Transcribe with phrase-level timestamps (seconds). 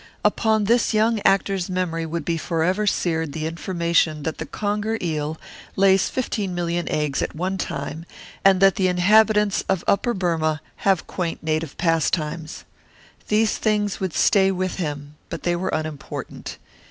[0.25, 5.39] Upon this young actor's memory would be forever seared the information that the conger eel
[5.75, 8.07] lays fifteen million eggs at one time
[8.43, 12.65] and that the inhabitants of Upper Burmah have quaint native pastimes.
[13.27, 16.57] These things would stay with him, but they were unimportant.